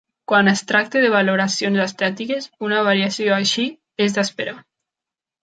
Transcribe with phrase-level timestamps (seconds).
[0.29, 3.67] Quan es tracta de valoracions estètiques, una variació així
[4.09, 4.59] és d'esperar.